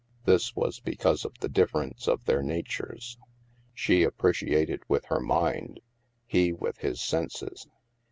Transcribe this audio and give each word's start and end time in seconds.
This 0.25 0.55
was 0.55 0.79
because 0.79 1.25
of 1.25 1.37
the 1.41 1.47
difference 1.47 2.07
of 2.07 2.25
their 2.25 2.41
na 2.41 2.55
tures. 2.63 3.17
She 3.75 4.01
appreciated 4.01 4.81
with 4.87 5.05
her 5.05 5.19
mind, 5.19 5.79
he 6.25 6.51
with 6.53 6.79
his 6.79 6.99
senses. 6.99 7.67